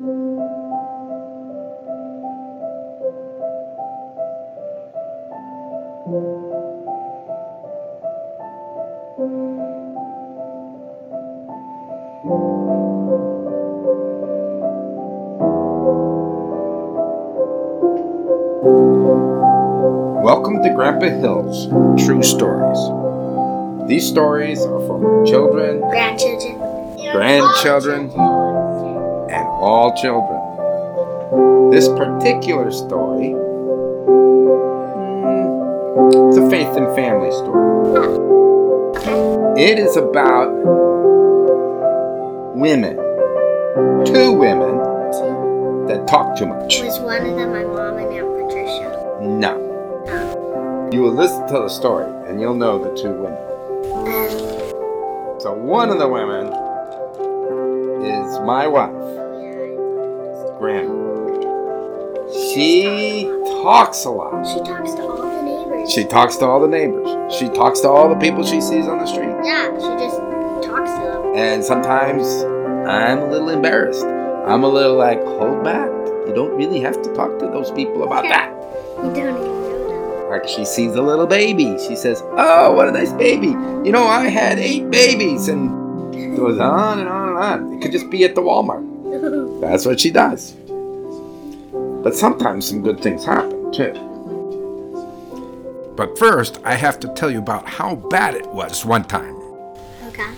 Welcome 0.00 0.16
to 20.62 20.72
Grandpa 20.74 21.08
Hill's 21.08 21.66
True 22.02 22.22
Stories. 22.22 22.78
These 23.86 24.08
stories 24.08 24.60
are 24.64 24.80
for 24.80 24.98
my 24.98 25.30
children 25.30 25.80
Grandchildren. 25.80 26.58
Grandchildren. 27.12 28.39
All 29.60 29.94
children. 29.96 30.40
This 31.70 31.88
particular 31.88 32.70
story 32.70 33.34
mm, 34.88 36.28
it's 36.28 36.36
a 36.38 36.50
faith 36.50 36.76
and 36.76 36.86
family 36.96 37.30
story. 37.30 37.68
It 39.60 39.78
is 39.78 39.96
about 39.96 40.50
women, 42.56 42.96
two 44.06 44.32
women 44.32 44.78
that 45.86 46.06
talk 46.08 46.36
too 46.38 46.46
much. 46.46 46.80
Was 46.80 46.98
one 47.00 47.26
of 47.26 47.36
them 47.36 47.52
my 47.52 47.64
mom 47.64 47.98
and 47.98 48.12
Aunt 48.12 48.48
Patricia? 48.48 49.18
No. 49.22 50.88
You 50.92 51.02
will 51.02 51.12
listen 51.14 51.46
to 51.48 51.54
the 51.54 51.68
story 51.68 52.10
and 52.28 52.40
you'll 52.40 52.54
know 52.54 52.78
the 52.82 52.90
two 53.00 53.12
women. 53.12 53.38
Um, 54.08 55.40
So 55.40 55.52
one 55.54 55.90
of 55.90 55.98
the 55.98 56.08
women 56.08 56.46
is 58.04 58.40
my 58.40 58.66
wife, 58.66 58.99
Grandma. 60.60 61.08
She 62.52 63.24
talks 63.62 64.04
a 64.04 64.10
lot. 64.10 64.44
she 64.46 64.60
talks 64.62 64.92
to 64.94 65.02
all 65.02 65.16
the 65.22 65.42
neighbors. 65.42 65.90
She 65.92 66.04
talks 66.04 66.36
to 66.36 66.44
all 66.44 66.60
the 66.60 66.68
neighbors. 66.68 67.34
She 67.34 67.48
talks 67.48 67.80
to 67.80 67.88
all 67.88 68.08
the 68.10 68.16
people 68.16 68.44
she 68.44 68.60
sees 68.60 68.86
on 68.86 68.98
the 68.98 69.06
street. 69.06 69.34
yeah, 69.42 69.68
she 69.74 70.04
just 70.04 70.18
talks 70.68 70.90
to 70.92 71.00
them. 71.00 71.32
And 71.34 71.64
sometimes 71.64 72.26
I'm 72.86 73.20
a 73.20 73.26
little 73.30 73.48
embarrassed. 73.48 74.04
I'm 74.04 74.62
a 74.62 74.68
little 74.68 74.96
like, 74.96 75.22
hold 75.24 75.64
back. 75.64 75.88
You 76.28 76.34
don't 76.34 76.54
really 76.56 76.80
have 76.80 77.00
to 77.02 77.14
talk 77.14 77.38
to 77.38 77.46
those 77.46 77.70
people 77.70 78.04
about 78.04 78.24
that. 78.24 78.50
You 78.98 79.04
don't 79.04 79.16
even 79.16 79.34
know 79.34 80.20
them. 80.20 80.30
Like 80.30 80.46
she 80.46 80.64
sees 80.66 80.94
a 80.94 81.02
little 81.02 81.26
baby. 81.26 81.78
She 81.88 81.96
says, 81.96 82.22
Oh, 82.36 82.72
what 82.74 82.86
a 82.86 82.92
nice 82.92 83.12
baby. 83.14 83.48
You 83.48 83.92
know, 83.92 84.06
I 84.06 84.28
had 84.28 84.58
eight 84.58 84.90
babies. 84.90 85.48
And 85.48 86.14
it 86.14 86.36
goes 86.36 86.60
on 86.60 86.98
and 87.00 87.08
on 87.08 87.28
and 87.30 87.38
on. 87.38 87.72
It 87.72 87.82
could 87.82 87.92
just 87.92 88.10
be 88.10 88.24
at 88.24 88.34
the 88.34 88.42
Walmart. 88.42 88.89
That's 89.60 89.84
what 89.86 90.00
she 90.00 90.10
does. 90.10 90.52
But 92.02 92.14
sometimes 92.14 92.66
some 92.66 92.82
good 92.82 93.00
things 93.00 93.24
happen 93.24 93.72
too. 93.72 93.92
But 95.96 96.18
first, 96.18 96.60
I 96.64 96.74
have 96.74 96.98
to 97.00 97.08
tell 97.14 97.30
you 97.30 97.38
about 97.38 97.68
how 97.68 97.94
bad 97.94 98.34
it 98.34 98.46
was 98.48 98.86
one 98.86 99.04
time. 99.04 99.36
okay. 100.06 100.36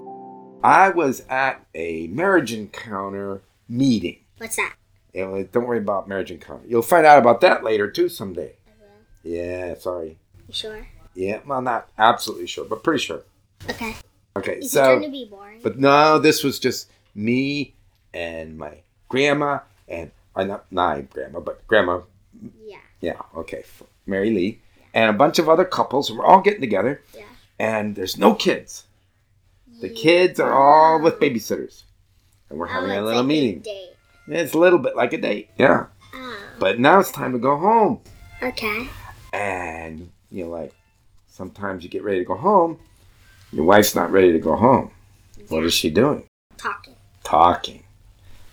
I 0.64 0.91
was 0.91 1.23
at 1.29 1.64
a 1.75 2.09
marriage 2.09 2.53
encounter 2.53 3.42
meeting. 3.69 4.19
What's 4.39 4.56
that? 4.56 4.75
Don't 5.14 5.67
worry 5.67 5.79
about 5.79 6.09
marriage 6.09 6.31
encounter. 6.33 6.64
You'll 6.67 6.83
find 6.83 7.07
out 7.07 7.19
about 7.19 7.41
that 7.42 7.62
later 7.62 7.89
too 7.91 8.09
someday. 8.09 8.55
Yeah, 9.23 9.75
sorry. 9.79 10.17
You 10.48 10.55
sure? 10.55 10.89
Yeah, 11.14 11.41
well, 11.47 11.62
not 11.62 11.89
absolutely 11.98 12.47
sure, 12.48 12.64
but 12.64 12.83
pretty 12.83 13.01
sure. 13.05 13.23
Okay. 13.70 13.95
Okay, 14.36 14.59
Is 14.59 14.67
it 14.67 14.70
so 14.70 14.84
going 14.98 15.03
to 15.03 15.11
be 15.11 15.27
boring? 15.27 15.61
But 15.62 15.79
no, 15.79 16.19
this 16.19 16.42
was 16.42 16.59
just 16.59 16.91
me 17.14 17.75
and 18.14 18.57
my 18.57 18.79
grandma 19.13 19.59
and 19.87 20.11
uh, 20.35 20.43
not 20.45 20.65
my 20.73 21.03
grandma, 21.03 21.41
but 21.41 21.67
grandma. 21.67 22.01
yeah. 22.67 22.79
Yeah, 23.01 23.21
okay, 23.37 23.65
Mary 24.07 24.31
Lee 24.31 24.61
and 24.95 25.11
a 25.11 25.13
bunch 25.13 25.39
of 25.39 25.49
other 25.49 25.65
couples. 25.65 26.11
We're 26.11 26.25
all 26.25 26.41
getting 26.41 26.61
together, 26.63 27.03
Yeah. 27.14 27.25
and 27.59 27.95
there's 27.95 28.17
no 28.17 28.35
kids. 28.35 28.85
The 29.81 29.89
kids 29.91 30.39
are 30.41 30.53
all 30.53 31.01
with 31.03 31.19
babysitters, 31.20 31.83
and 32.48 32.59
we're 32.59 32.69
Oh, 32.69 32.73
having 32.73 32.91
a 32.92 33.03
little 33.03 33.20
like 33.23 33.27
meeting. 33.29 33.61
date. 33.61 33.91
It's 34.29 34.55
a 34.55 34.59
little 34.59 34.79
bit 34.79 34.95
like 34.97 35.13
a 35.13 35.19
date, 35.19 35.51
yeah. 35.59 35.86
Oh. 36.15 36.39
But 36.59 36.79
now 36.79 37.01
it's 37.01 37.11
time 37.11 37.33
to 37.33 37.39
go 37.39 37.57
home, 37.59 38.01
Okay. 38.42 38.89
and 39.33 40.11
you 40.31 40.45
know, 40.45 40.51
like 40.51 40.73
sometimes 41.29 41.83
you 41.85 41.91
get 41.91 42.05
ready 42.05 42.20
to 42.20 42.25
go 42.25 42.36
home, 42.36 42.79
your 43.53 43.65
wife's 43.65 43.95
not 43.95 44.11
ready 44.13 44.33
to 44.33 44.39
go 44.39 44.57
home. 44.57 44.91
What 45.48 45.65
is 45.65 45.75
she 45.75 45.91
doing? 45.91 46.25
Talking. 46.57 46.95
talking. 47.25 47.83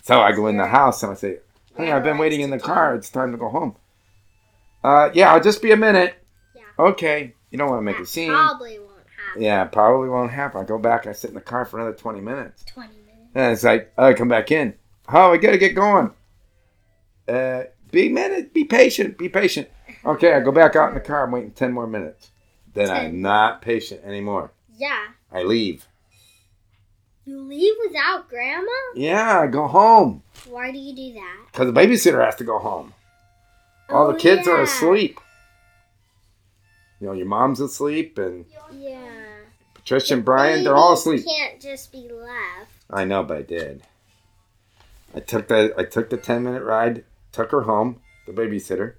So 0.10 0.20
I 0.22 0.32
go 0.32 0.48
in 0.48 0.58
the 0.58 0.66
house 0.66 1.04
and 1.04 1.12
I 1.12 1.16
say, 1.16 1.38
Hey, 1.78 1.92
I've 1.92 2.04
been 2.04 2.18
waiting 2.18 2.42
in 2.42 2.50
the 2.50 2.58
car. 2.58 2.96
It's 2.96 3.12
time 3.12 3.32
to 3.32 3.38
go 3.38 3.48
home. 3.48 3.76
Uh, 4.84 5.12
yeah, 5.14 5.32
I'll 5.32 5.40
just 5.40 5.62
be 5.62 5.72
a 5.72 5.78
minute. 5.78 6.16
Yeah. 6.56 6.64
Okay. 6.80 7.36
You 7.52 7.60
don't 7.60 7.70
want 7.70 7.78
to 7.78 7.84
make 7.84 8.00
a 8.00 8.08
scene. 8.08 8.32
Probably 8.32 8.80
won't 8.80 9.06
happen. 9.28 9.44
Yeah, 9.44 9.66
probably 9.66 10.10
won't 10.10 10.32
happen. 10.32 10.62
I 10.62 10.64
go 10.64 10.80
back. 10.80 11.06
And 11.06 11.12
I 11.12 11.14
sit 11.14 11.28
in 11.30 11.36
the 11.36 11.42
car 11.42 11.64
for 11.64 11.80
another 11.80 11.96
20 11.96 12.22
minutes. 12.22 12.66
20 12.66 12.90
minutes. 12.90 13.30
And 13.36 13.54
it's 13.54 13.64
like, 13.64 13.94
oh, 14.00 14.08
I 14.08 14.16
come 14.16 14.30
back 14.30 14.50
in. 14.50 14.74
Oh, 15.10 15.30
we 15.30 15.38
got 15.38 15.52
to 15.52 15.60
get 15.60 15.76
going. 15.76 16.12
Uh, 17.28 17.66
be 17.92 18.10
minute. 18.10 18.52
Be 18.52 18.64
patient. 18.64 19.16
Be 19.16 19.30
patient. 19.30 19.70
Okay, 20.04 20.34
I 20.34 20.40
go 20.40 20.52
back 20.52 20.76
out 20.76 20.90
in 20.90 20.96
the 20.96 21.02
car. 21.02 21.26
I'm 21.26 21.32
waiting 21.32 21.52
10 21.52 21.72
more 21.72 21.86
minutes. 21.86 22.32
Then 22.74 22.88
Ten. 22.88 22.98
I'm 22.98 23.22
not 23.22 23.62
patient 23.62 24.04
anymore. 24.04 24.54
Yeah. 24.76 25.10
I 25.32 25.44
leave. 25.44 25.88
You 27.30 27.42
leave 27.42 27.76
without 27.86 28.28
grandma? 28.28 28.72
Yeah, 28.96 29.42
I 29.42 29.46
go 29.46 29.68
home. 29.68 30.24
Why 30.48 30.72
do 30.72 30.80
you 30.80 30.96
do 30.96 31.14
that? 31.14 31.38
Because 31.52 31.72
the 31.72 31.80
babysitter 31.80 32.26
has 32.26 32.36
to 32.38 32.44
go 32.44 32.58
home. 32.58 32.92
All 33.88 34.08
Oh, 34.08 34.12
the 34.12 34.18
kids 34.18 34.48
are 34.48 34.60
asleep. 34.64 35.20
You 37.00 37.06
know, 37.06 37.14
your 37.14 37.28
mom's 37.28 37.60
asleep, 37.60 38.18
and 38.18 38.46
Yeah. 38.74 38.98
Patricia 39.76 40.16
and 40.16 40.26
Brian, 40.26 40.64
they're 40.64 40.76
all 40.76 40.94
asleep. 40.94 41.24
Can't 41.24 41.62
just 41.62 41.92
be 41.92 42.10
left. 42.12 42.72
I 42.90 43.06
know, 43.06 43.22
but 43.22 43.38
I 43.38 43.42
did. 43.44 43.84
I 45.14 45.20
took 45.20 45.50
the 45.50 45.76
I 45.78 45.84
took 45.84 46.10
the 46.10 46.18
ten 46.18 46.44
minute 46.44 46.64
ride, 46.64 47.04
took 47.32 47.52
her 47.52 47.62
home, 47.62 48.02
the 48.26 48.34
babysitter. 48.34 48.96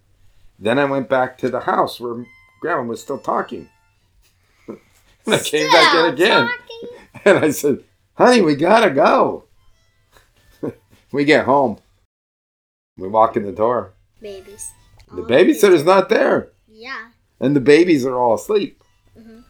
Then 0.56 0.78
I 0.78 0.84
went 0.84 1.08
back 1.08 1.36
to 1.38 1.50
the 1.50 1.60
house 1.60 1.98
where 1.98 2.24
Grandma 2.60 2.84
was 2.84 3.00
still 3.02 3.18
talking. 3.18 3.68
and 4.68 4.78
I 5.26 5.38
came 5.40 5.68
back 5.72 5.94
in 5.96 6.14
again, 6.14 6.46
talking? 6.48 6.98
and 7.24 7.38
I 7.44 7.50
said, 7.50 7.82
"Honey, 8.20 8.42
we 8.42 8.54
gotta 8.54 8.90
go." 8.90 9.44
we 11.12 11.24
get 11.24 11.44
home. 11.44 11.78
We 12.96 13.08
walk 13.08 13.36
in 13.36 13.44
the 13.44 13.52
door. 13.52 13.92
Babies. 14.20 14.70
The 15.12 15.22
All 15.22 15.28
babysitter's 15.28 15.84
not 15.84 16.08
there. 16.08 16.50
Yeah. 16.68 17.08
and 17.40 17.56
the 17.56 17.60
babies 17.60 18.04
are 18.06 18.16
all 18.18 18.34
asleep. 18.34 18.82
Mm-hmm. 19.18 19.40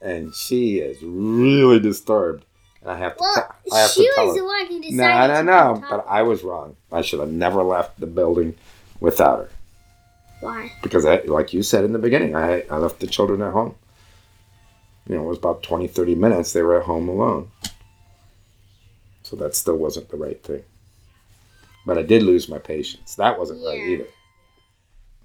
And 0.00 0.34
she 0.34 0.78
is 0.78 0.98
really 1.02 1.80
disturbed. 1.80 2.44
And 2.82 2.90
I 2.90 2.96
have 2.98 3.16
to, 3.16 3.22
Well, 3.22 3.54
I 3.72 3.78
have 3.80 3.90
she 3.90 4.04
to 4.06 4.12
tell 4.14 4.26
was 4.26 4.36
her. 4.36 4.40
the 4.42 4.46
one 4.46 4.66
who 4.66 4.80
decided. 4.80 4.96
No, 4.96 5.42
no, 5.42 5.74
to 5.74 5.80
no. 5.80 5.86
But. 5.90 6.06
I 6.08 6.22
was 6.22 6.42
wrong. 6.44 6.76
I 6.92 7.02
should 7.02 7.20
have 7.20 7.30
never 7.30 7.62
left 7.62 7.98
the 8.00 8.06
building 8.06 8.54
without 9.00 9.38
her. 9.40 9.48
Why? 10.40 10.72
Because, 10.82 11.04
I, 11.06 11.16
like 11.22 11.52
you 11.52 11.62
said 11.62 11.84
in 11.84 11.92
the 11.92 11.98
beginning, 11.98 12.36
I, 12.36 12.62
I 12.70 12.76
left 12.76 13.00
the 13.00 13.06
children 13.06 13.42
at 13.42 13.52
home. 13.52 13.74
You 15.08 15.16
know, 15.16 15.24
it 15.24 15.28
was 15.28 15.38
about 15.38 15.62
20, 15.62 15.88
30 15.88 16.14
minutes. 16.14 16.52
They 16.52 16.62
were 16.62 16.78
at 16.80 16.86
home 16.86 17.08
alone. 17.08 17.50
So 19.26 19.34
that 19.36 19.56
still 19.56 19.76
wasn't 19.76 20.08
the 20.08 20.16
right 20.16 20.40
thing. 20.40 20.62
But 21.84 21.98
I 21.98 22.02
did 22.02 22.22
lose 22.22 22.48
my 22.48 22.60
patience. 22.60 23.16
That 23.16 23.36
wasn't 23.36 23.64
right 23.66 23.76
either. 23.76 24.06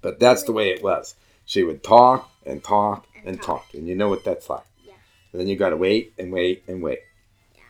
But 0.00 0.18
that's 0.18 0.42
the 0.42 0.50
way 0.50 0.70
it 0.70 0.82
was. 0.82 1.14
She 1.44 1.62
would 1.62 1.84
talk 1.84 2.28
and 2.44 2.64
talk 2.64 3.06
and, 3.14 3.28
And 3.28 3.36
talk. 3.36 3.66
talk. 3.66 3.74
And 3.74 3.86
you 3.86 3.94
know 3.94 4.08
what 4.08 4.24
that's 4.24 4.50
like. 4.50 4.66
Yeah. 4.84 4.94
And 5.30 5.40
then 5.40 5.46
you 5.46 5.54
got 5.54 5.70
to 5.70 5.76
wait 5.76 6.14
and 6.18 6.32
wait 6.32 6.64
and 6.66 6.82
wait. 6.82 6.98
Yeah. 7.54 7.60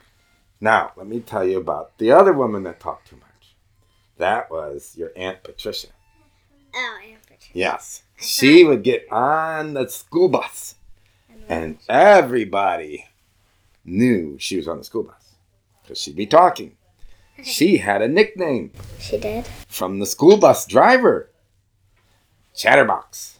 Now, 0.58 0.92
let 0.96 1.06
me 1.06 1.20
tell 1.20 1.44
you 1.46 1.58
about 1.58 1.98
the 1.98 2.12
other 2.12 2.32
woman 2.32 2.62
that 2.62 2.80
talked 2.80 3.08
too 3.08 3.16
much. 3.16 3.54
That 4.16 4.50
was 4.50 4.94
your 4.96 5.12
Aunt 5.14 5.42
Patricia. 5.42 5.88
Oh, 6.74 6.98
Aunt 7.06 7.22
Patricia. 7.24 7.50
Yes. 7.52 8.04
She 8.16 8.64
would 8.64 8.82
get 8.82 9.06
on 9.12 9.74
the 9.74 9.86
school 9.86 10.30
bus, 10.30 10.76
and 11.46 11.76
everybody 11.90 13.08
knew 13.84 14.38
she 14.38 14.56
was 14.56 14.66
on 14.66 14.78
the 14.78 14.84
school 14.84 15.02
bus 15.02 15.21
because 15.92 16.02
she'd 16.02 16.16
be 16.16 16.26
talking. 16.26 16.72
She 17.44 17.78
had 17.78 18.00
a 18.02 18.08
nickname 18.08 18.72
She 18.98 19.18
did. 19.18 19.46
from 19.68 19.98
the 19.98 20.06
school 20.06 20.36
bus 20.38 20.64
driver 20.66 21.28
Chatterbox. 22.54 23.38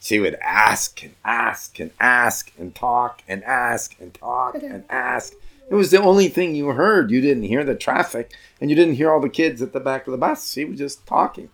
She 0.00 0.18
would 0.18 0.34
ask 0.42 1.02
and 1.02 1.14
ask 1.24 1.78
and 1.80 1.90
ask 2.00 2.52
and 2.58 2.74
talk 2.74 3.22
and 3.28 3.42
ask 3.44 3.96
and 4.00 4.12
talk 4.14 4.54
and 4.56 4.84
ask. 4.88 5.32
It 5.70 5.74
was 5.74 5.90
the 5.90 6.00
only 6.02 6.28
thing 6.28 6.54
you 6.54 6.68
heard. 6.68 7.10
You 7.10 7.20
didn't 7.20 7.44
hear 7.44 7.64
the 7.64 7.74
traffic 7.74 8.32
and 8.60 8.68
you 8.70 8.76
didn't 8.76 8.94
hear 8.96 9.10
all 9.10 9.20
the 9.20 9.28
kids 9.28 9.62
at 9.62 9.72
the 9.72 9.80
back 9.80 10.06
of 10.06 10.12
the 10.12 10.18
bus. 10.18 10.52
She 10.52 10.64
was 10.64 10.78
just 10.78 11.06
talking. 11.06 11.48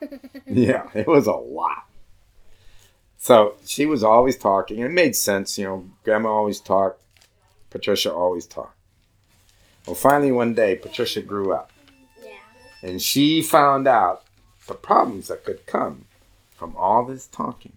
yeah, 0.46 0.88
it 0.94 1.06
was 1.06 1.26
a 1.26 1.32
lot. 1.32 1.84
So 3.18 3.54
she 3.64 3.86
was 3.86 4.02
always 4.04 4.36
talking. 4.36 4.80
It 4.80 4.90
made 4.90 5.16
sense, 5.16 5.56
you 5.58 5.64
know. 5.64 5.88
Grandma 6.02 6.30
always 6.30 6.60
talked. 6.60 7.00
Patricia 7.70 8.12
always 8.12 8.46
talked. 8.46 8.76
Well, 9.86 9.94
finally 9.94 10.32
one 10.32 10.54
day, 10.54 10.76
Patricia 10.76 11.20
grew 11.20 11.52
up. 11.52 11.70
Yeah. 12.22 12.30
And 12.82 13.02
she 13.02 13.42
found 13.42 13.86
out 13.86 14.24
the 14.66 14.74
problems 14.74 15.28
that 15.28 15.44
could 15.44 15.66
come 15.66 16.06
from 16.56 16.74
all 16.76 17.04
this 17.04 17.26
talking. 17.26 17.72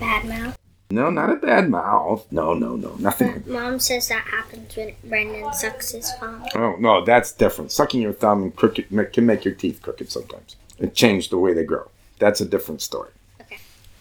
Bad 0.00 0.24
mouth. 0.24 0.58
No, 0.90 1.10
not 1.10 1.30
a 1.30 1.36
bad 1.36 1.70
mouth. 1.70 2.26
No, 2.30 2.54
no, 2.54 2.76
no, 2.76 2.94
nothing. 2.96 3.42
Mom 3.46 3.78
says 3.78 4.08
that 4.08 4.24
happens 4.26 4.76
when 4.76 4.94
Brendan 5.04 5.52
sucks 5.52 5.92
his 5.92 6.12
thumb. 6.20 6.44
Oh 6.54 6.76
no, 6.78 7.04
that's 7.04 7.32
different. 7.32 7.72
Sucking 7.72 8.02
your 8.02 8.12
thumb 8.12 8.42
and 8.42 8.54
crooked 8.54 8.88
can 9.12 9.26
make 9.26 9.44
your 9.44 9.54
teeth 9.54 9.80
crooked 9.82 10.10
sometimes. 10.10 10.56
It 10.78 10.94
changed 10.94 11.30
the 11.30 11.38
way 11.38 11.52
they 11.52 11.64
grow. 11.64 11.90
That's 12.18 12.40
a 12.40 12.44
different 12.44 12.82
story. 12.82 13.10
Okay. 13.40 13.58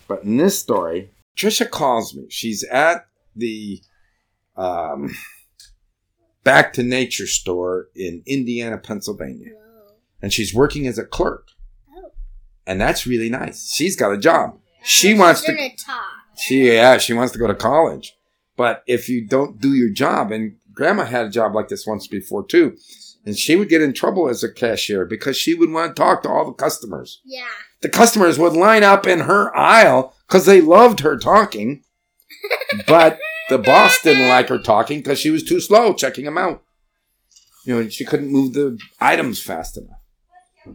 But 0.08 0.24
in 0.24 0.38
this 0.38 0.60
story, 0.60 1.10
Trisha 1.38 1.70
calls 1.70 2.14
me. 2.14 2.26
She's 2.30 2.64
at 2.66 3.08
the 3.36 3.82
um, 4.56 5.16
Back 6.44 6.74
to 6.74 6.84
Nature 6.84 7.28
store 7.28 7.88
in 7.96 8.22
Indiana, 8.26 8.78
Pennsylvania, 8.78 9.52
Whoa. 9.54 9.94
and 10.22 10.34
she's 10.34 10.54
working 10.54 10.88
as 10.88 10.98
a 10.98 11.06
clerk, 11.06 11.48
Oh. 11.96 12.12
and 12.68 12.80
that's 12.82 13.08
really 13.08 13.30
nice. 13.30 13.72
She's 13.72 13.96
got 13.96 14.12
a 14.14 14.18
job. 14.18 14.60
She 14.84 15.14
Uh, 15.16 15.20
wants 15.20 15.42
to. 15.44 15.56
talk. 15.78 16.02
She 16.38 16.68
yeah, 16.74 16.98
she 16.98 17.14
wants 17.14 17.32
to 17.34 17.40
go 17.40 17.48
to 17.48 17.56
college. 17.56 18.14
But 18.58 18.84
if 18.88 19.08
you 19.10 19.26
don't 19.26 19.60
do 19.62 19.74
your 19.74 19.90
job, 19.90 20.32
and 20.32 20.58
grandma 20.74 21.06
had 21.06 21.26
a 21.28 21.30
job 21.30 21.56
like 21.56 21.70
this 21.70 21.88
once 21.88 22.08
before 22.08 22.46
too, 22.46 22.76
and 23.26 23.38
she 23.38 23.56
would 23.56 23.70
get 23.70 23.82
in 23.82 23.94
trouble 23.94 24.28
as 24.28 24.44
a 24.44 24.52
cashier 24.52 25.06
because 25.06 25.38
she 25.38 25.54
would 25.54 25.72
want 25.72 25.96
to 25.96 26.00
talk 26.02 26.24
to 26.24 26.30
all 26.30 26.46
the 26.46 26.52
customers. 26.54 27.22
Yeah. 27.24 27.46
The 27.82 27.90
customers 27.90 28.38
would 28.38 28.54
line 28.54 28.84
up 28.84 29.08
in 29.08 29.22
her 29.22 29.56
aisle 29.56 30.14
because 30.28 30.46
they 30.46 30.60
loved 30.62 31.00
her 31.02 31.18
talking, 31.18 31.84
but 32.88 33.20
the 33.54 33.60
boss 33.60 34.02
didn't 34.02 34.30
like 34.30 34.50
her 34.50 34.58
talking 34.58 35.00
because 35.00 35.20
she 35.20 35.30
was 35.30 35.44
too 35.44 35.60
slow 35.60 35.94
checking 35.94 36.26
them 36.26 36.38
out. 36.38 36.64
You 37.66 37.76
know, 37.76 37.90
she 37.90 38.04
couldn't 38.04 38.32
move 38.32 38.54
the 38.54 38.80
items 39.00 39.42
fast 39.42 39.78
enough. 39.78 40.00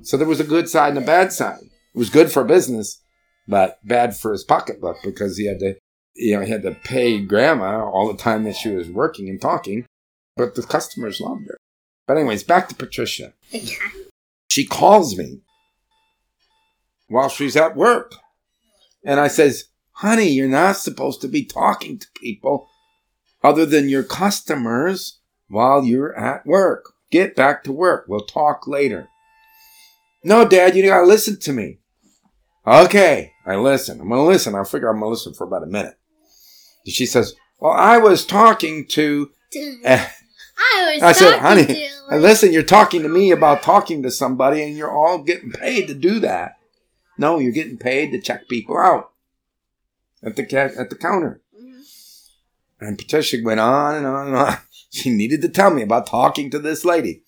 So 0.02 0.16
there 0.16 0.28
was 0.28 0.40
a 0.40 0.44
good 0.44 0.68
side 0.68 0.90
and 0.90 0.98
a 0.98 1.06
bad 1.06 1.32
side. 1.32 1.60
It 1.62 1.98
was 1.98 2.08
good 2.08 2.30
for 2.30 2.44
business, 2.44 3.00
but 3.48 3.78
bad 3.84 4.16
for 4.16 4.32
his 4.32 4.44
pocketbook 4.44 4.98
because 5.02 5.36
he 5.36 5.46
had 5.46 5.58
to, 5.58 5.74
you 6.14 6.36
know, 6.36 6.44
he 6.44 6.50
had 6.50 6.62
to 6.62 6.76
pay 6.84 7.20
grandma 7.20 7.84
all 7.84 8.06
the 8.06 8.18
time 8.18 8.44
that 8.44 8.56
she 8.56 8.70
was 8.70 8.88
working 8.88 9.28
and 9.28 9.40
talking. 9.40 9.84
But 10.36 10.54
the 10.54 10.62
customers 10.62 11.20
loved 11.20 11.48
her. 11.48 11.58
But 12.06 12.16
anyways, 12.16 12.44
back 12.44 12.68
to 12.68 12.74
Patricia. 12.74 13.32
Okay. 13.54 13.76
She 14.50 14.64
calls 14.64 15.16
me 15.16 15.42
while 17.08 17.28
she's 17.28 17.54
at 17.54 17.76
work. 17.76 18.14
And 19.04 19.20
I 19.20 19.28
says, 19.28 19.64
honey, 19.98 20.28
you're 20.28 20.48
not 20.48 20.76
supposed 20.76 21.20
to 21.20 21.28
be 21.28 21.44
talking 21.44 21.98
to 21.98 22.06
people 22.14 22.68
other 23.42 23.66
than 23.66 23.88
your 23.88 24.04
customers 24.04 25.18
while 25.48 25.84
you're 25.84 26.16
at 26.16 26.46
work. 26.46 26.92
Get 27.10 27.34
back 27.34 27.64
to 27.64 27.72
work. 27.72 28.04
We'll 28.06 28.20
talk 28.20 28.66
later. 28.66 29.08
No, 30.22 30.46
Dad, 30.46 30.76
you 30.76 30.84
gotta 30.84 31.06
listen 31.06 31.38
to 31.40 31.52
me. 31.52 31.78
Okay, 32.66 33.32
I 33.46 33.56
listen. 33.56 34.00
I'm 34.00 34.08
gonna 34.08 34.24
listen. 34.24 34.54
I 34.54 34.64
figure 34.64 34.88
I'm 34.88 35.00
gonna 35.00 35.10
listen 35.10 35.34
for 35.34 35.44
about 35.44 35.62
a 35.62 35.66
minute. 35.66 35.96
And 36.84 36.94
she 36.94 37.06
says, 37.06 37.34
Well, 37.58 37.72
I 37.72 37.98
was 37.98 38.26
talking 38.26 38.86
to. 38.88 39.30
I 39.86 40.92
was 40.94 41.02
I 41.02 41.12
said, 41.12 41.38
honey, 41.38 41.88
to 42.10 42.16
listen, 42.16 42.52
you're 42.52 42.62
talking 42.64 43.02
to 43.02 43.08
me 43.08 43.30
about 43.30 43.62
talking 43.62 44.02
to 44.02 44.10
somebody, 44.10 44.62
and 44.62 44.76
you're 44.76 44.90
all 44.90 45.22
getting 45.22 45.52
paid 45.52 45.86
to 45.86 45.94
do 45.94 46.20
that. 46.20 46.56
No, 47.16 47.38
you're 47.38 47.52
getting 47.52 47.78
paid 47.78 48.10
to 48.12 48.20
check 48.20 48.48
people 48.48 48.76
out 48.76 49.12
at 50.22 50.36
the 50.36 50.44
ca- 50.44 50.74
at 50.78 50.90
the 50.90 50.96
counter. 50.96 51.40
Mhm. 51.58 51.82
And 52.80 52.98
Patricia 52.98 53.38
went 53.42 53.60
on 53.60 53.94
and 53.96 54.06
on 54.06 54.26
and 54.28 54.36
on. 54.36 54.56
She 54.90 55.10
needed 55.10 55.42
to 55.42 55.50
tell 55.50 55.70
me 55.70 55.82
about 55.82 56.06
talking 56.06 56.50
to 56.50 56.58
this 56.58 56.82
lady. 56.82 57.22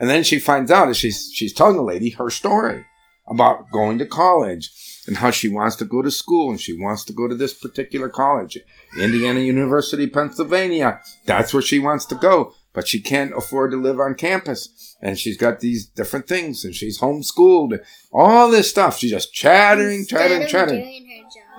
And 0.00 0.08
then 0.08 0.24
she 0.24 0.38
finds 0.38 0.70
out 0.70 0.88
as 0.88 0.96
she's 0.96 1.30
she's 1.32 1.52
telling 1.52 1.76
the 1.76 1.82
lady 1.82 2.10
her 2.10 2.30
story 2.30 2.86
about 3.28 3.70
going 3.70 3.98
to 3.98 4.06
college 4.06 4.70
and 5.06 5.18
how 5.18 5.30
she 5.30 5.48
wants 5.48 5.76
to 5.76 5.84
go 5.84 6.00
to 6.00 6.10
school 6.10 6.48
and 6.50 6.58
she 6.60 6.72
wants 6.72 7.04
to 7.04 7.12
go 7.12 7.28
to 7.28 7.34
this 7.34 7.52
particular 7.52 8.08
college, 8.08 8.56
Indiana 8.98 9.40
University, 9.40 10.06
Pennsylvania. 10.06 11.00
That's 11.26 11.52
where 11.52 11.62
she 11.62 11.78
wants 11.78 12.06
to 12.06 12.14
go, 12.14 12.54
but 12.72 12.88
she 12.88 13.00
can't 13.00 13.36
afford 13.36 13.72
to 13.72 13.76
live 13.76 14.00
on 14.00 14.14
campus. 14.14 14.96
And 15.02 15.18
she's 15.18 15.36
got 15.36 15.60
these 15.60 15.84
different 15.86 16.26
things 16.26 16.64
and 16.64 16.74
she's 16.74 16.98
homeschooled. 17.00 17.78
All 18.10 18.50
this 18.50 18.70
stuff. 18.70 18.96
She's 18.98 19.10
just 19.10 19.34
chattering, 19.34 20.06
chattering, 20.06 20.46
chattering 20.48 20.80
doing 20.80 20.92
her 20.94 21.05
job. 21.05 21.05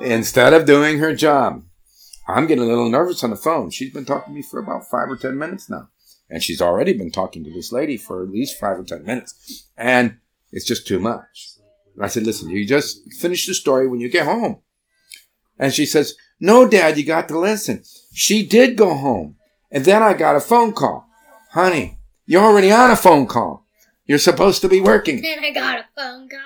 Instead 0.02 0.54
of 0.54 0.66
doing 0.66 1.00
her 1.00 1.16
job. 1.16 1.64
I'm 2.28 2.46
getting 2.46 2.64
a 2.64 2.68
little 2.68 2.90
nervous 2.90 3.24
on 3.24 3.30
the 3.30 3.38
phone. 3.38 3.70
She's 3.70 3.94
been 3.94 4.06
talking 4.06 4.34
to 4.34 4.36
me 4.36 4.42
for 4.42 4.60
about 4.60 4.90
five 4.90 5.10
or 5.10 5.16
ten 5.16 5.38
minutes 5.38 5.70
now. 5.70 5.90
And 6.30 6.44
she's 6.44 6.62
already 6.62 6.92
been 6.92 7.12
talking 7.12 7.44
to 7.46 7.54
this 7.54 7.72
lady 7.72 7.96
for 7.96 8.22
at 8.22 8.30
least 8.30 8.60
five 8.60 8.78
or 8.78 8.84
ten 8.84 9.06
minutes. 9.06 9.70
And 9.78 10.18
it's 10.52 10.66
just 10.66 10.86
too 10.86 11.00
much. 11.00 11.52
And 11.96 12.04
I 12.04 12.08
said, 12.10 12.24
listen, 12.24 12.50
you 12.50 12.68
just 12.68 13.14
finish 13.14 13.48
the 13.48 13.54
story 13.54 13.88
when 13.88 14.02
you 14.02 14.10
get 14.10 14.26
home. 14.26 14.62
And 15.58 15.74
she 15.74 15.86
says, 15.86 16.16
no, 16.40 16.68
dad, 16.68 16.98
you 16.98 17.06
got 17.06 17.28
to 17.30 17.40
listen. 17.40 17.84
She 18.14 18.46
did 18.46 18.78
go 18.78 18.94
home. 18.94 19.38
And 19.72 19.86
then 19.86 20.04
I 20.04 20.14
got 20.14 20.36
a 20.36 20.42
phone 20.42 20.74
call. 20.74 21.08
Honey, 21.52 21.98
you're 22.26 22.44
already 22.44 22.72
on 22.72 22.92
a 22.92 22.96
phone 22.96 23.26
call. 23.26 23.66
You're 24.06 24.20
supposed 24.20 24.62
to 24.62 24.70
be 24.70 24.82
working. 24.82 25.22
Then 25.22 25.44
I 25.44 25.52
got 25.52 25.80
a 25.80 25.86
phone 25.96 26.30
call. 26.30 26.40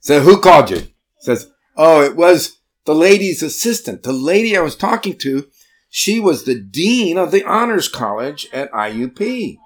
So 0.00 0.20
who 0.20 0.40
called 0.40 0.70
you? 0.70 0.82
Says, 1.18 1.50
oh, 1.76 2.02
it 2.02 2.14
was 2.14 2.58
the 2.84 2.94
lady's 2.94 3.42
assistant. 3.42 4.02
The 4.02 4.12
lady 4.12 4.56
I 4.56 4.60
was 4.60 4.76
talking 4.76 5.16
to, 5.18 5.48
she 5.88 6.20
was 6.20 6.44
the 6.44 6.58
dean 6.58 7.18
of 7.18 7.30
the 7.30 7.44
honors 7.44 7.88
college 7.88 8.46
at 8.52 8.70
IUP. 8.72 9.56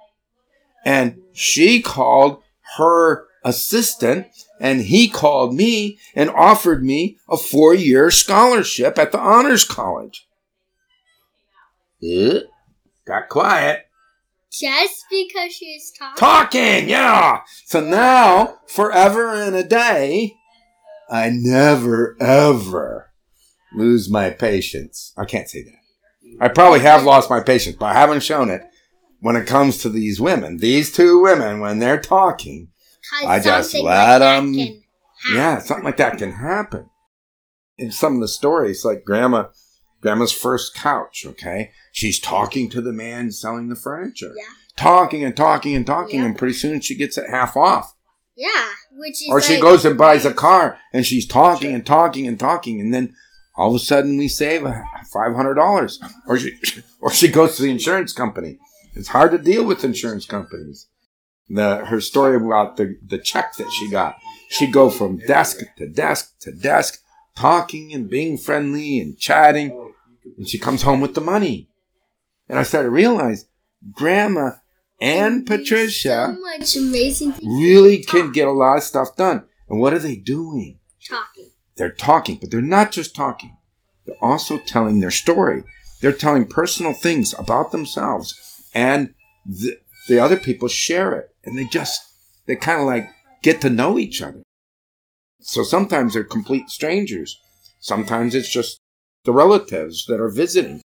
And 0.85 1.21
she 1.33 1.81
called 1.81 2.41
her 2.77 3.25
assistant 3.43 4.27
and 4.59 4.81
he 4.81 5.07
called 5.07 5.53
me 5.53 5.97
and 6.15 6.29
offered 6.29 6.83
me 6.83 7.17
a 7.29 7.37
four 7.37 7.73
year 7.73 8.11
scholarship 8.11 8.97
at 8.97 9.11
the 9.11 9.19
honors 9.19 9.63
college. 9.63 10.27
Eh, 12.03 12.41
got 13.05 13.29
quiet. 13.29 13.85
Just 14.51 15.05
because 15.09 15.53
she 15.53 15.73
was 15.73 15.91
talking. 15.97 16.17
Talking, 16.17 16.89
yeah. 16.89 17.41
So 17.65 17.81
now, 17.81 18.59
forever 18.67 19.33
and 19.33 19.55
a 19.55 19.63
day, 19.63 20.33
I 21.09 21.29
never 21.29 22.17
ever 22.19 23.08
lose 23.73 24.09
my 24.09 24.29
patience. 24.29 25.13
I 25.17 25.25
can't 25.25 25.49
say 25.49 25.63
that. 25.63 25.73
I 26.41 26.47
probably 26.47 26.79
have 26.81 27.03
lost 27.03 27.29
my 27.29 27.39
patience, 27.41 27.75
but 27.79 27.87
I 27.87 27.93
haven't 27.93 28.23
shown 28.23 28.49
it 28.49 28.61
when 29.19 29.35
it 29.35 29.47
comes 29.47 29.79
to 29.79 29.89
these 29.89 30.19
women. 30.21 30.57
These 30.57 30.91
two 30.91 31.21
women, 31.21 31.59
when 31.59 31.79
they're 31.79 31.99
talking, 31.99 32.69
I 33.25 33.39
just 33.39 33.73
let 33.73 33.83
like 33.83 33.93
that 33.95 34.21
'em- 34.21 34.53
can 34.53 34.59
happen. 34.67 34.83
yeah, 35.35 35.59
something 35.59 35.85
like 35.85 35.97
that 35.97 36.17
can 36.17 36.31
happen. 36.33 36.89
In 37.77 37.91
some 37.91 38.15
of 38.15 38.21
the 38.21 38.27
stories, 38.27 38.83
like 38.85 39.03
grandma, 39.05 39.47
grandma's 40.01 40.31
first 40.31 40.75
couch, 40.75 41.23
okay? 41.25 41.71
She's 41.91 42.19
talking 42.19 42.69
to 42.69 42.81
the 42.81 42.93
man 42.93 43.31
selling 43.31 43.69
the 43.69 43.75
furniture. 43.75 44.33
Yeah. 44.37 44.43
Talking 44.77 45.23
and 45.23 45.35
talking 45.35 45.75
and 45.75 45.85
talking, 45.85 46.19
Yeah. 46.19 46.25
and 46.27 46.37
pretty 46.37 46.53
soon 46.53 46.79
she 46.81 46.95
gets 46.95 47.17
it 47.17 47.29
half 47.29 47.57
off. 47.57 47.95
Yeah, 48.35 48.47
which 48.91 49.21
is 49.21 49.27
or 49.29 49.41
she 49.41 49.53
like- 49.53 49.61
goes 49.63 49.83
and 49.85 49.97
buys 49.97 50.25
a 50.25 50.33
car 50.33 50.77
and 50.93 51.05
she's 51.05 51.25
talking 51.27 51.73
and 51.73 51.85
talking 51.85 52.25
and 52.27 52.39
talking 52.39 52.79
and 52.79 52.93
then 52.93 53.13
all 53.59 53.69
of 53.69 53.75
a 53.75 53.79
sudden 53.79 54.17
we 54.17 54.29
save 54.29 54.61
five 55.11 55.35
hundred 55.35 55.55
dollars 55.55 56.01
or 56.27 56.39
she 56.39 56.57
or 57.01 57.11
she 57.11 57.27
goes 57.27 57.57
to 57.57 57.63
the 57.63 57.69
insurance 57.69 58.13
company. 58.13 58.57
It's 58.95 59.09
hard 59.09 59.31
to 59.31 59.37
deal 59.37 59.65
with 59.65 59.83
insurance 59.83 60.25
companies. 60.25 60.87
The 61.49 61.85
her 61.85 61.99
story 61.99 62.37
about 62.37 62.77
the 62.77 62.97
the 63.05 63.17
check 63.17 63.55
that 63.57 63.69
she 63.71 63.91
got. 63.91 64.15
She'd 64.49 64.71
go 64.71 64.89
from 64.89 65.17
desk 65.17 65.59
to 65.77 65.87
desk 65.87 66.39
to 66.39 66.51
desk 66.53 67.01
talking 67.35 67.93
and 67.93 68.09
being 68.09 68.37
friendly 68.37 68.99
and 68.99 69.17
chatting. 69.17 69.93
And 70.37 70.47
she 70.47 70.57
comes 70.57 70.83
home 70.83 71.01
with 71.01 71.15
the 71.15 71.21
money. 71.21 71.69
And 72.47 72.57
i 72.57 72.63
started 72.63 72.87
to 72.87 72.91
realize 72.91 73.45
grandma 73.91 74.51
and 75.01 75.45
patricia 75.45 76.33
So 76.35 76.41
much 76.41 76.75
amazing 76.75 77.33
really 77.41 78.03
can 78.03 78.31
get 78.31 78.47
a 78.47 78.51
lot 78.51 78.77
of 78.77 78.83
stuff 78.83 79.15
done. 79.15 79.45
And 79.69 79.79
what 79.79 79.93
are 79.93 79.99
they 79.99 80.15
doing? 80.15 80.78
They're 81.79 81.89
talking, 81.89 82.39
but 82.41 82.51
they're 82.51 82.61
not 82.61 82.91
just 82.91 83.15
talking. 83.15 83.55
They're 84.05 84.21
also 84.21 84.57
telling 84.57 84.99
their 84.99 85.11
story. 85.11 85.63
They're 86.01 86.11
telling 86.11 86.45
personal 86.45 86.91
things 86.91 87.33
about 87.39 87.71
themselves, 87.71 88.37
and 88.75 89.13
the, 89.45 89.77
the 90.09 90.19
other 90.19 90.35
people 90.35 90.67
share 90.67 91.13
it, 91.13 91.29
and 91.45 91.57
they 91.57 91.63
just 91.63 92.01
they 92.47 92.57
kind 92.57 92.81
of 92.81 92.85
like 92.85 93.07
get 93.41 93.61
to 93.61 93.69
know 93.69 93.97
each 93.97 94.21
other. 94.21 94.43
So 95.39 95.63
sometimes 95.63 96.13
they're 96.13 96.25
complete 96.25 96.69
strangers. 96.69 97.39
Sometimes 97.79 98.35
it's 98.35 98.51
just 98.51 98.77
the 99.23 99.31
relatives 99.31 100.05
that 100.07 100.19
are 100.19 100.29
visiting. 100.29 100.81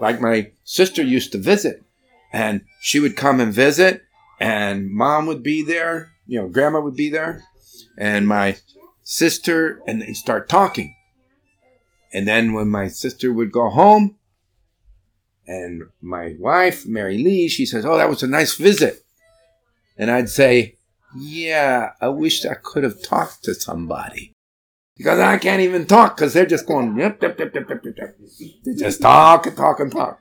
Like 0.00 0.20
my 0.20 0.50
sister 0.64 1.04
used 1.04 1.30
to 1.32 1.38
visit, 1.38 1.84
and 2.32 2.62
she 2.80 2.98
would 2.98 3.16
come 3.16 3.38
and 3.38 3.54
visit, 3.54 4.02
and 4.40 4.90
mom 4.90 5.26
would 5.26 5.44
be 5.44 5.62
there, 5.62 6.10
you 6.26 6.40
know, 6.40 6.48
grandma 6.48 6.80
would 6.80 6.96
be 6.96 7.10
there, 7.10 7.44
and 7.96 8.26
my 8.26 8.56
sister, 9.02 9.82
and 9.86 10.02
they 10.02 10.12
start 10.12 10.48
talking. 10.48 10.94
And 12.12 12.28
then 12.28 12.52
when 12.52 12.68
my 12.68 12.88
sister 12.88 13.32
would 13.32 13.52
go 13.52 13.70
home, 13.70 14.16
and 15.46 15.82
my 16.00 16.34
wife, 16.38 16.86
Mary 16.86 17.18
Lee, 17.18 17.48
she 17.48 17.66
says, 17.66 17.84
Oh, 17.84 17.96
that 17.96 18.08
was 18.08 18.22
a 18.22 18.28
nice 18.28 18.54
visit. 18.54 19.02
And 19.96 20.10
I'd 20.10 20.28
say, 20.28 20.76
yeah, 21.16 21.90
I 22.00 22.08
wish 22.08 22.44
I 22.46 22.54
could 22.54 22.84
have 22.84 23.02
talked 23.02 23.44
to 23.44 23.54
somebody. 23.54 24.32
Because 24.96 25.18
I 25.18 25.38
can't 25.38 25.62
even 25.62 25.86
talk 25.86 26.16
because 26.16 26.32
they're 26.32 26.46
just 26.46 26.66
going, 26.66 26.96
yep, 26.98 27.22
yep, 27.22 27.38
yep, 27.38 27.54
yep, 27.54 27.68
yep, 27.68 27.84
yep. 27.96 28.16
They 28.64 28.74
just 28.74 29.02
talk 29.02 29.46
and 29.46 29.56
talk 29.56 29.80
and 29.80 29.90
talk. 29.90 30.20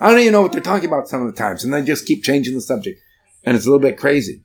I 0.00 0.10
don't 0.10 0.20
even 0.20 0.32
know 0.32 0.42
what 0.42 0.52
they're 0.52 0.60
talking 0.60 0.88
about 0.88 1.08
some 1.08 1.22
of 1.22 1.26
the 1.26 1.38
times. 1.38 1.64
And 1.64 1.72
they 1.72 1.82
just 1.82 2.06
keep 2.06 2.24
changing 2.24 2.54
the 2.54 2.60
subject. 2.60 3.00
And 3.44 3.56
it's 3.56 3.66
a 3.66 3.68
little 3.70 3.80
bit 3.80 3.98
crazy. 3.98 4.42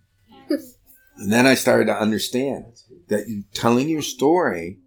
And 1.18 1.32
then 1.32 1.48
I 1.48 1.56
started 1.56 1.86
to 1.86 2.00
understand 2.00 2.66
that 3.12 3.28
you 3.28 3.44
telling 3.54 3.90
your 3.90 4.02
story 4.02 4.78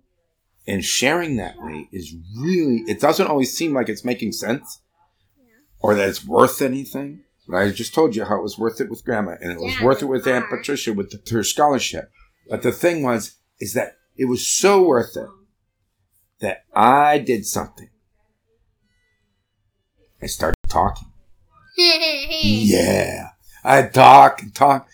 and 0.66 0.82
sharing 0.82 1.36
that 1.36 1.56
way 1.58 1.88
is 1.92 2.14
really, 2.36 2.82
it 2.88 2.98
doesn't 2.98 3.26
always 3.28 3.52
seem 3.56 3.74
like 3.74 3.90
it's 3.90 4.04
making 4.04 4.32
sense 4.32 4.80
or 5.78 5.94
that 5.94 6.08
it's 6.08 6.24
worth 6.26 6.62
anything. 6.62 7.20
But 7.46 7.58
I 7.58 7.70
just 7.70 7.92
told 7.92 8.16
you 8.16 8.24
how 8.24 8.36
it 8.38 8.42
was 8.42 8.58
worth 8.58 8.80
it 8.80 8.88
with 8.88 9.04
grandma 9.04 9.36
and 9.42 9.52
it 9.52 9.58
was 9.60 9.76
Yeah, 9.78 9.84
worth 9.84 10.00
it 10.02 10.06
with 10.06 10.26
Aunt. 10.26 10.48
Patricia 10.48 10.94
with 10.94 11.10
the, 11.10 11.34
her 11.34 11.44
scholarship. 11.44 12.10
But 12.48 12.62
the 12.62 12.72
thing 12.72 13.02
was, 13.02 13.36
is 13.60 13.74
that 13.74 13.98
it 14.16 14.24
was 14.24 14.46
so 14.48 14.82
worth 14.82 15.14
it 15.16 15.28
that 16.40 16.64
I 16.74 17.18
did 17.18 17.44
something. 17.44 17.90
I 20.22 20.26
started 20.26 20.56
talking. 20.68 21.08
Yeah. 22.42 23.28
I 23.62 23.82
talk 23.82 24.40
and 24.42 24.54
talk. 24.54 24.88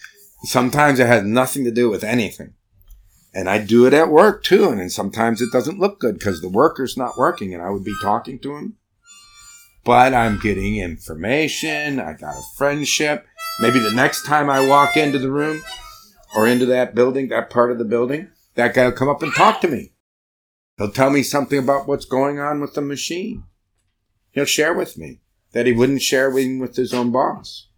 Sometimes 0.44 0.98
it 0.98 1.06
has 1.06 1.22
nothing 1.24 1.64
to 1.64 1.70
do 1.70 1.88
with 1.90 2.02
anything. 2.02 2.54
And 3.32 3.48
I 3.48 3.58
do 3.58 3.86
it 3.86 3.94
at 3.94 4.10
work 4.10 4.42
too. 4.42 4.68
And 4.68 4.80
then 4.80 4.90
sometimes 4.90 5.40
it 5.40 5.52
doesn't 5.52 5.78
look 5.78 6.00
good 6.00 6.18
because 6.18 6.40
the 6.40 6.48
worker's 6.48 6.96
not 6.96 7.16
working 7.16 7.54
and 7.54 7.62
I 7.62 7.70
would 7.70 7.84
be 7.84 7.94
talking 8.02 8.38
to 8.40 8.56
him. 8.56 8.76
But 9.84 10.12
I'm 10.14 10.38
getting 10.38 10.76
information. 10.76 12.00
I 12.00 12.12
got 12.14 12.36
a 12.36 12.42
friendship. 12.56 13.26
Maybe 13.60 13.78
the 13.78 13.92
next 13.92 14.26
time 14.26 14.50
I 14.50 14.66
walk 14.66 14.96
into 14.96 15.18
the 15.18 15.30
room 15.30 15.62
or 16.36 16.46
into 16.46 16.66
that 16.66 16.94
building, 16.94 17.28
that 17.28 17.50
part 17.50 17.70
of 17.70 17.78
the 17.78 17.84
building, 17.84 18.28
that 18.54 18.74
guy 18.74 18.84
will 18.84 18.92
come 18.92 19.08
up 19.08 19.22
and 19.22 19.32
talk 19.34 19.60
to 19.60 19.68
me. 19.68 19.92
He'll 20.76 20.90
tell 20.90 21.10
me 21.10 21.22
something 21.22 21.58
about 21.58 21.86
what's 21.86 22.04
going 22.04 22.38
on 22.38 22.60
with 22.60 22.74
the 22.74 22.80
machine. 22.80 23.44
He'll 24.32 24.44
share 24.44 24.74
with 24.74 24.96
me 24.96 25.20
that 25.52 25.66
he 25.66 25.72
wouldn't 25.72 26.02
share 26.02 26.30
with, 26.30 26.60
with 26.60 26.76
his 26.76 26.94
own 26.94 27.10
boss. 27.10 27.68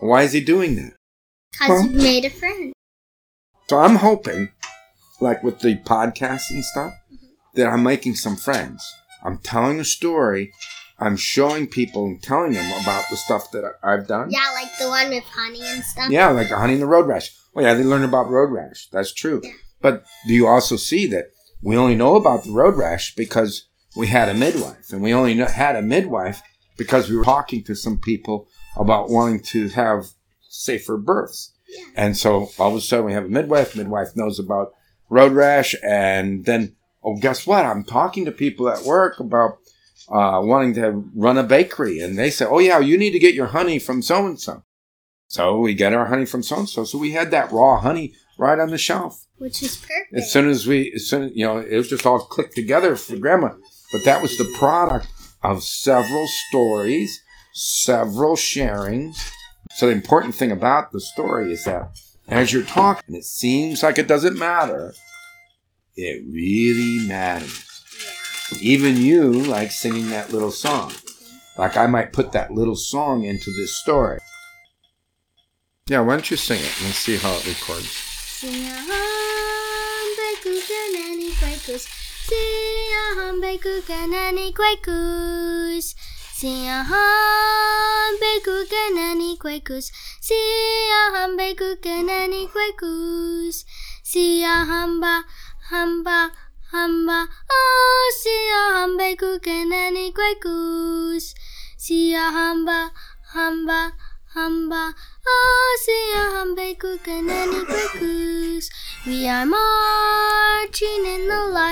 Why 0.00 0.22
is 0.22 0.32
he 0.32 0.40
doing 0.40 0.76
that? 0.76 0.92
Because 1.52 1.86
you 1.86 1.90
made 1.92 2.24
a 2.24 2.30
friend. 2.30 2.72
So 3.68 3.78
I'm 3.78 3.96
hoping, 3.96 4.50
like 5.20 5.42
with 5.42 5.58
the 5.58 5.76
podcast 5.78 6.50
and 6.50 6.64
stuff, 6.64 6.94
that 7.54 7.66
I'm 7.66 7.82
making 7.82 8.14
some 8.14 8.36
friends. 8.36 8.94
I'm 9.24 9.38
telling 9.38 9.80
a 9.80 9.84
story. 9.84 10.52
I'm 11.00 11.16
showing 11.16 11.66
people 11.66 12.06
and 12.06 12.22
telling 12.22 12.52
them 12.52 12.82
about 12.82 13.10
the 13.10 13.16
stuff 13.16 13.50
that 13.50 13.64
I've 13.82 14.06
done. 14.06 14.30
Yeah, 14.30 14.48
like 14.54 14.70
the 14.78 14.88
one 14.88 15.10
with 15.10 15.24
honey 15.24 15.62
and 15.62 15.82
stuff. 15.82 16.10
Yeah, 16.10 16.28
like 16.28 16.48
the 16.48 16.56
honey 16.56 16.74
and 16.74 16.82
the 16.82 16.86
road 16.86 17.08
rash. 17.08 17.34
Oh 17.56 17.60
yeah, 17.60 17.74
they 17.74 17.82
learn 17.82 18.04
about 18.04 18.30
road 18.30 18.52
rash. 18.52 18.88
That's 18.92 19.12
true. 19.12 19.40
Yeah. 19.42 19.50
But 19.82 20.04
do 20.28 20.34
you 20.34 20.46
also 20.46 20.76
see 20.76 21.08
that 21.08 21.26
we 21.60 21.76
only 21.76 21.96
know 21.96 22.14
about 22.14 22.44
the 22.44 22.52
road 22.52 22.76
rash 22.76 23.16
because 23.16 23.66
we 23.96 24.06
had 24.06 24.28
a 24.28 24.34
midwife, 24.34 24.92
and 24.92 25.02
we 25.02 25.12
only 25.12 25.34
had 25.34 25.74
a 25.74 25.82
midwife 25.82 26.40
because 26.78 27.10
we 27.10 27.16
were 27.16 27.24
talking 27.24 27.64
to 27.64 27.74
some 27.74 27.98
people 27.98 28.48
about 28.76 29.10
wanting 29.10 29.40
to 29.40 29.70
have 29.70 30.06
safer 30.48 30.96
births. 30.96 31.52
Yeah. 31.76 31.84
And 31.96 32.16
so 32.16 32.50
all 32.58 32.70
of 32.70 32.76
a 32.76 32.80
sudden 32.80 33.06
we 33.06 33.12
have 33.12 33.24
a 33.24 33.28
midwife. 33.28 33.76
Midwife 33.76 34.16
knows 34.16 34.38
about 34.38 34.72
road 35.08 35.32
rash, 35.32 35.74
and 35.82 36.44
then 36.44 36.76
oh, 37.02 37.16
guess 37.16 37.46
what? 37.46 37.64
I'm 37.64 37.84
talking 37.84 38.24
to 38.24 38.32
people 38.32 38.68
at 38.68 38.82
work 38.84 39.20
about 39.20 39.58
uh, 40.08 40.40
wanting 40.42 40.74
to 40.74 41.08
run 41.14 41.38
a 41.38 41.42
bakery, 41.42 42.00
and 42.00 42.18
they 42.18 42.30
say, 42.30 42.44
"Oh 42.44 42.58
yeah, 42.58 42.78
you 42.78 42.96
need 42.98 43.12
to 43.12 43.18
get 43.18 43.34
your 43.34 43.46
honey 43.46 43.78
from 43.78 44.02
so 44.02 44.26
and 44.26 44.40
so." 44.40 44.62
So 45.28 45.58
we 45.58 45.74
get 45.74 45.92
our 45.92 46.06
honey 46.06 46.26
from 46.26 46.42
so 46.42 46.58
and 46.58 46.68
so. 46.68 46.84
So 46.84 46.98
we 46.98 47.12
had 47.12 47.30
that 47.32 47.50
raw 47.50 47.80
honey 47.80 48.14
right 48.38 48.58
on 48.58 48.70
the 48.70 48.78
shelf. 48.78 49.26
Which 49.38 49.62
is 49.62 49.76
perfect. 49.76 50.14
As 50.14 50.30
soon 50.30 50.48
as 50.48 50.66
we, 50.66 50.92
as 50.94 51.08
soon 51.08 51.32
you 51.34 51.44
know, 51.44 51.58
it 51.58 51.76
was 51.76 51.88
just 51.88 52.06
all 52.06 52.20
clicked 52.20 52.54
together 52.54 52.96
for 52.96 53.16
grandma. 53.16 53.54
But 53.92 54.04
that 54.04 54.22
was 54.22 54.38
the 54.38 54.52
product 54.56 55.08
of 55.42 55.62
several 55.62 56.26
stories, 56.48 57.22
several 57.52 58.36
sharings. 58.36 59.16
So 59.76 59.86
the 59.86 59.92
important 59.92 60.34
thing 60.34 60.52
about 60.52 60.92
the 60.92 61.00
story 61.00 61.52
is 61.52 61.64
that 61.64 61.90
as 62.28 62.50
you're 62.50 62.62
talking, 62.62 63.14
it 63.14 63.24
seems 63.24 63.82
like 63.82 63.98
it 63.98 64.08
doesn't 64.08 64.38
matter. 64.38 64.94
It 65.96 66.24
really 66.32 67.06
matters. 67.06 67.62
yeah. 68.52 68.58
Even 68.62 68.96
you 68.96 69.32
like 69.32 69.70
singing 69.70 70.08
that 70.10 70.32
little 70.32 70.50
song. 70.50 70.92
Like 71.58 71.76
I 71.76 71.86
might 71.86 72.14
put 72.14 72.32
that 72.32 72.52
little 72.52 72.74
song 72.74 73.24
into 73.24 73.50
this 73.52 73.76
story. 73.76 74.18
Yeah, 75.88 76.00
why 76.00 76.14
don't 76.14 76.30
you 76.30 76.38
sing 76.38 76.58
it? 76.58 76.74
Let's 76.82 76.96
see 76.96 77.18
how 77.18 77.34
it 77.36 77.46
records. 77.46 77.86
Siyahan 82.26 83.40
beku 83.44 83.82
kanani 83.84 84.52
kuekus. 84.56 85.55
Siyahan 86.36 88.12
beku 88.20 88.68
kanani 88.68 89.40
kuekus. 89.40 89.88
Siyahan 90.20 91.32
beku 91.32 91.80
kanani 91.80 92.44
kuekus. 92.52 93.64
Siyahan 94.04 95.00
beku 95.00 95.00
kanani 95.00 95.00
kuekus. 95.00 95.00
Siyahan 95.00 95.00
ba 95.00 95.24
hamba 95.72 96.28
hamba. 96.76 97.24
Oh, 97.48 98.04
siyahan 98.20 99.00
beku 99.00 99.40
kanani 99.40 100.12
kuekus. 100.12 101.32
Siyahan 101.80 102.68
ba 102.68 102.92
hamba 103.32 103.96
hamba. 104.36 104.92
Oh, 105.24 105.70
siyahan 105.80 106.52
beku 106.52 107.00
kanani 107.00 107.64
kuekus. 107.64 108.68
We 109.08 109.24
are 109.24 109.48
marching 109.48 111.05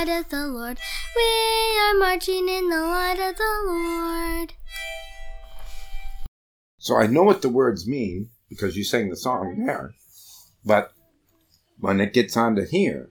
light 0.04 0.20
of 0.20 0.28
the 0.28 0.46
Lord. 0.46 0.78
We 1.16 1.80
are 1.80 1.98
marching 1.98 2.48
in 2.48 2.68
the 2.68 2.80
light 2.80 3.18
of 3.18 3.36
the 3.36 3.62
Lord. 3.66 4.52
So 6.78 6.96
I 6.96 7.06
know 7.06 7.22
what 7.22 7.42
the 7.42 7.48
words 7.48 7.88
mean 7.88 8.28
because 8.48 8.76
you 8.76 8.84
sang 8.84 9.08
the 9.08 9.16
song 9.16 9.64
there. 9.64 9.94
But 10.64 10.92
when 11.78 12.00
it 12.00 12.12
gets 12.12 12.36
on 12.36 12.56
to 12.56 12.64
here, 12.64 13.08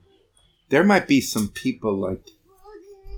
there 0.69 0.83
might 0.83 1.07
be 1.07 1.21
some 1.21 1.49
people 1.49 1.95
like 1.95 2.27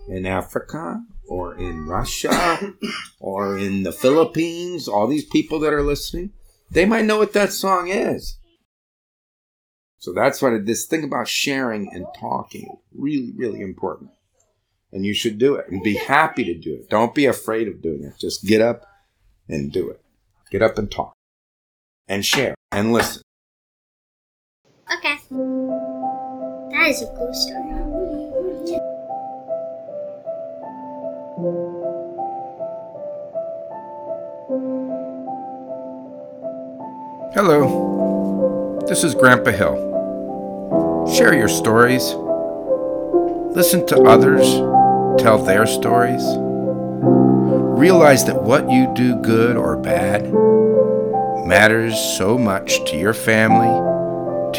in 0.08 0.26
Africa 0.26 1.04
or 1.28 1.56
in 1.56 1.86
Russia 1.86 2.74
or 3.20 3.58
in 3.58 3.84
the 3.84 3.92
Philippines, 3.92 4.88
all 4.88 5.08
these 5.08 5.26
people 5.26 5.60
that 5.60 5.74
are 5.74 5.84
listening, 5.84 6.32
they 6.72 6.86
might 6.86 7.06
know 7.06 7.18
what 7.18 7.34
that 7.34 7.52
song 7.52 7.90
is. 7.90 8.38
So 10.06 10.14
that's 10.14 10.40
what 10.40 10.54
it, 10.54 10.68
this 10.68 10.86
thing 10.86 11.04
about 11.04 11.28
sharing 11.28 11.92
and 11.92 12.06
talking 12.20 12.78
really, 12.94 13.32
really 13.36 13.62
important. 13.62 14.12
And 14.92 15.04
you 15.04 15.16
should 15.16 15.40
do 15.40 15.56
it 15.56 15.68
and 15.68 15.82
be 15.82 15.96
happy 15.96 16.44
to 16.44 16.54
do 16.54 16.76
it. 16.76 16.92
Don't 16.92 17.16
be 17.16 17.26
afraid 17.26 17.68
of 17.68 17.82
doing 17.82 18.04
it. 18.04 18.14
Just 18.20 18.46
get 18.46 18.62
up 18.62 18.86
and 19.50 19.72
do 19.72 19.90
it. 19.90 20.00
Get 20.52 20.62
up 20.62 20.78
and 20.78 20.92
talk 20.92 21.14
and 22.08 22.24
share 22.24 22.54
and 22.72 22.94
listen. 22.94 23.24
Okay. 24.96 25.16
That 25.32 26.86
is 26.88 27.02
a 27.02 27.08
cool 27.08 27.34
story. 27.34 27.64
Hello, 37.34 38.80
this 38.88 39.04
is 39.04 39.16
Grandpa 39.16 39.50
Hill. 39.50 39.95
Share 41.14 41.34
your 41.34 41.50
stories. 41.50 42.14
Listen 43.56 43.86
to 43.88 44.02
others 44.04 44.46
tell 45.18 45.38
their 45.38 45.66
stories. 45.66 46.24
Realize 47.80 48.26
that 48.26 48.42
what 48.42 48.70
you 48.70 48.92
do, 48.96 49.16
good 49.22 49.58
or 49.58 49.78
bad, 49.78 50.24
matters 51.46 51.96
so 52.18 52.38
much 52.38 52.84
to 52.90 52.98
your 52.98 53.14
family, 53.14 53.68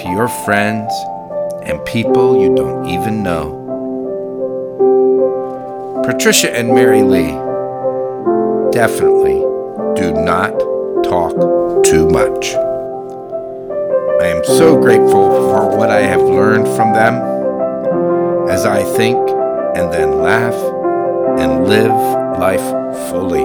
to 0.01 0.09
your 0.09 0.29
friends, 0.29 0.93
and 1.65 1.85
people 1.85 2.43
you 2.43 2.55
don't 2.55 2.89
even 2.89 3.23
know. 3.23 3.63
Patricia 6.05 6.57
and 6.57 6.69
Mary 6.69 7.03
Lee 7.03 7.33
definitely 8.73 9.41
do 10.01 10.13
not 10.13 10.51
talk 11.05 11.35
too 11.85 12.09
much. 12.09 12.55
I 14.19 14.29
am 14.29 14.43
so 14.45 14.81
grateful 14.81 15.29
for 15.31 15.77
what 15.77 15.91
I 15.91 16.01
have 16.01 16.23
learned 16.23 16.67
from 16.75 16.95
them 16.95 17.21
as 18.49 18.65
I 18.65 18.83
think 18.83 19.19
and 19.77 19.93
then 19.93 20.23
laugh 20.23 20.55
and 21.39 21.67
live 21.69 21.93
life 22.39 22.65
fully. 23.11 23.45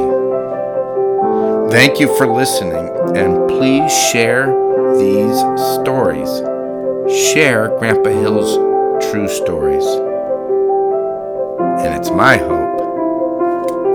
Thank 1.72 2.00
you 2.00 2.08
for 2.18 2.26
listening 2.26 2.88
and 3.18 3.50
please 3.50 3.92
share 3.92 4.48
these 4.98 5.38
stories. 5.82 6.30
Share 7.34 7.68
Grandpa 7.78 8.10
Hill's 8.10 8.56
true 9.12 9.28
stories. 9.28 9.86
And 11.84 11.94
it's 12.00 12.12
my 12.12 12.38
hope 12.38 12.78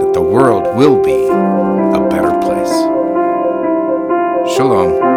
that 0.01 0.13
the 0.13 0.21
world 0.21 0.77
will 0.77 1.03
be 1.03 1.27
a 1.27 2.09
better 2.11 2.39
place. 2.41 2.75
Shalom. 4.55 5.16